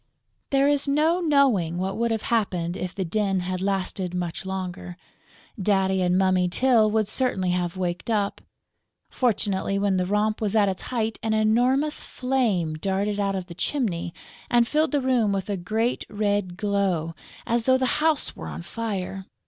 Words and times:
There 0.49 0.67
is 0.67 0.87
no 0.87 1.19
knowing 1.21 1.77
what 1.77 1.95
would 1.95 2.09
have 2.09 2.23
happened 2.33 2.75
if 2.75 2.95
the 2.95 3.05
din 3.05 3.41
had 3.41 3.61
lasted 3.61 4.15
much 4.15 4.47
longer. 4.47 4.97
Daddy 5.61 6.01
and 6.01 6.17
Mummy 6.17 6.49
Tyl 6.49 6.89
would 6.89 7.07
certainly 7.07 7.51
have 7.51 7.77
waked 7.77 8.09
up. 8.09 8.41
Fortunately, 9.11 9.77
when 9.77 9.97
the 9.97 10.07
romp 10.07 10.41
was 10.41 10.55
at 10.55 10.67
its 10.67 10.81
height, 10.81 11.19
an 11.21 11.35
enormous 11.35 12.03
flame 12.03 12.73
darted 12.73 13.19
out 13.19 13.35
of 13.35 13.45
the 13.45 13.53
chimney 13.53 14.11
and 14.49 14.67
filled 14.67 14.91
the 14.91 15.01
room 15.01 15.31
with 15.33 15.51
a 15.51 15.55
great 15.55 16.03
red 16.09 16.57
glow, 16.57 17.13
as 17.45 17.65
though 17.65 17.77
the 17.77 18.01
house 18.01 18.35
were 18.35 18.47
on 18.47 18.63
fire. 18.63 19.27